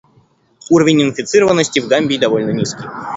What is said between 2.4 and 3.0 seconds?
низкий.